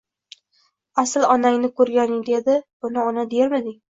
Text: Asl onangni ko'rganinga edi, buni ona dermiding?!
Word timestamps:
Asl 1.03 1.27
onangni 1.33 1.69
ko'rganinga 1.81 2.39
edi, 2.39 2.57
buni 2.87 3.03
ona 3.13 3.29
dermiding?! 3.35 3.79